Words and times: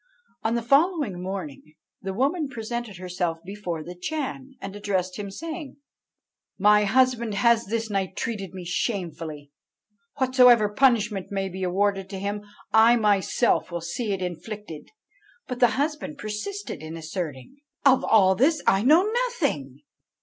"On 0.41 0.55
the 0.55 0.63
following 0.63 1.21
morning 1.21 1.75
the 2.01 2.11
woman 2.11 2.47
presented 2.49 2.97
herself 2.97 3.37
before 3.45 3.83
the 3.83 3.93
Chan, 3.93 4.55
and 4.59 4.75
addressed 4.75 5.17
him, 5.19 5.29
saying, 5.29 5.77
'My 6.57 6.85
husband 6.85 7.35
has 7.35 7.65
this 7.67 7.87
night 7.91 8.15
treated 8.17 8.51
me 8.51 8.65
shamefully. 8.65 9.51
Whatsoever 10.17 10.69
punishment 10.69 11.27
may 11.29 11.49
be 11.49 11.61
awarded 11.61 12.09
to 12.09 12.19
him, 12.19 12.41
I 12.73 12.95
myself 12.95 13.69
will 13.71 13.79
see 13.79 14.11
it 14.11 14.23
inflicted.' 14.23 14.89
"But 15.47 15.59
the 15.59 15.67
husband 15.77 16.17
persisted 16.17 16.81
in 16.81 16.97
asserting, 16.97 17.57
'Of 17.85 18.03
all 18.03 18.33
this 18.33 18.63
I 18.65 18.81
know 18.81 19.03
nothing!' 19.03 19.81